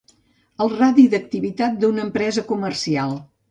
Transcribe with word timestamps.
El 0.65 0.71
radi 0.79 1.05
d'activitat 1.11 1.77
d'una 1.85 2.05
empresa 2.07 2.47
comercial. 2.55 3.17